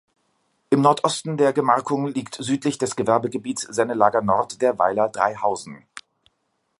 Im 0.71 0.81
Nordosten 0.81 1.37
der 1.37 1.53
Gemarkung 1.53 2.07
liegt 2.07 2.33
südlich 2.33 2.79
des 2.79 2.95
Gewerbegebiets 2.95 3.67
Sennelager-Nord 3.69 4.59
der 4.59 4.79
Weiler 4.79 5.09
Dreihausen. 5.09 5.85